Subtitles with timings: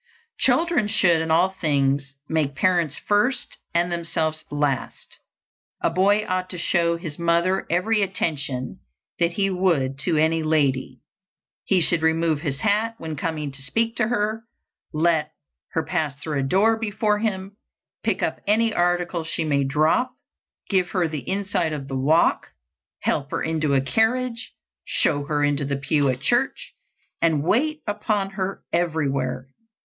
[0.39, 5.19] Children should in all things make parents first and themselves last.
[5.79, 8.79] A boy ought to show his mother every attention
[9.19, 11.01] that he would to any lady.
[11.65, 14.43] He should remove his hat when coming to speak to her,
[14.91, 15.33] let
[15.73, 17.55] her pass through a door before him,
[18.01, 20.15] pick up any article she may drop,
[20.67, 22.47] give her the inside of the walk,
[23.03, 26.73] help her into a carriage, show her into the pew at church,
[27.21, 29.47] and wait upon her everywhere.